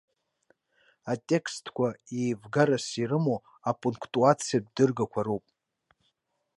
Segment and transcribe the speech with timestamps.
[1.11, 1.87] Атекстқәа
[2.21, 5.45] еивгарас ирымоу апунктуациатә дыргақәа роуп.